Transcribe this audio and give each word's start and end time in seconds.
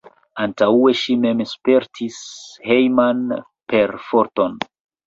Antaŭe 0.45 0.93
ŝi 1.01 1.17
mem 1.27 1.43
spertis 1.53 2.19
hejman 2.71 3.25
perforton. 3.75 4.63